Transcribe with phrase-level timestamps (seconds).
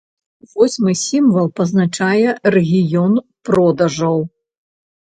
[0.53, 3.13] Восьмы сімвал пазначае рэгіён
[3.51, 4.17] продажаў.